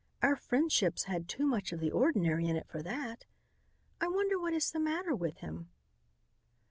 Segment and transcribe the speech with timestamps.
[0.23, 3.25] "Our friendship's had too much of the ordinary in it for that.
[3.99, 5.69] I wonder what is the matter with him."